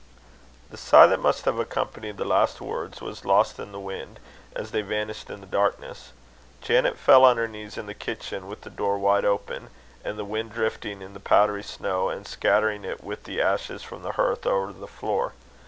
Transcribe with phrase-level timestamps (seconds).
[0.71, 4.19] The sigh that must have accompanied the last words, was lost in the wind,
[4.55, 6.11] as they vanished in the darkness.
[6.59, 9.69] Janet fell on her knees in the kitchen, with the door wide open,
[10.03, 14.01] and the wind drifting in the powdery snow, and scattering it with the ashes from
[14.01, 15.33] the hearth over the floor.